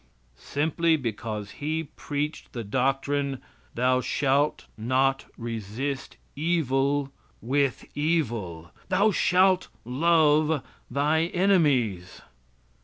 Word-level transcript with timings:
Simply 0.39 0.97
because 0.97 1.51
he 1.61 1.83
preached 1.95 2.53
the 2.53 2.63
doctrine: 2.63 3.39
"Thou 3.75 4.01
shalt 4.01 4.65
not 4.75 5.25
resist 5.37 6.17
evil 6.35 7.11
with 7.39 7.85
evil. 7.93 8.71
Thou 8.89 9.11
shalt 9.11 9.67
love 9.85 10.63
thy 10.89 11.25
enemies." 11.25 12.23